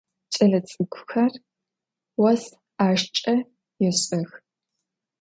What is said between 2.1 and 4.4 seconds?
vos 'aşşç'e yêş'ex.